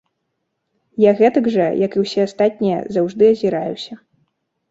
Я 1.03 1.11
гэтак 1.19 1.49
жа, 1.57 1.67
як 1.85 1.91
і 1.97 2.03
ўсе 2.05 2.19
астатнія, 2.29 2.79
заўжды 2.97 3.23
азіраюся. 3.35 3.93